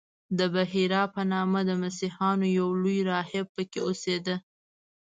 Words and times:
د 0.37 0.39
بحیرا 0.53 1.03
په 1.15 1.21
نامه 1.31 1.59
د 1.69 1.71
مسیحیانو 1.83 2.47
یو 2.59 2.67
لوی 2.83 2.99
راهب 3.09 3.45
په 3.55 3.63
کې 3.69 3.79
اوسېده. 3.87 4.35